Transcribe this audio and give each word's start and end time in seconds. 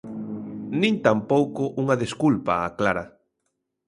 Nin 0.81 0.93
tampouco 1.05 1.63
unha 1.81 1.95
desculpa, 2.03 2.53
aclara. 2.67 3.05